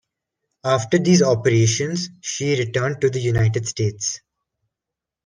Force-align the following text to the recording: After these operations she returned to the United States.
After 0.63 0.97
these 0.97 1.21
operations 1.21 2.09
she 2.21 2.57
returned 2.57 3.01
to 3.01 3.11
the 3.11 3.19
United 3.19 3.67
States. 3.67 4.21